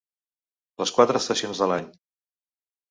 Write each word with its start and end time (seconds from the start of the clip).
Les 0.83 0.95
quatre 0.97 1.21
estacions 1.21 1.63
de 1.65 1.69
l'any. 1.75 1.89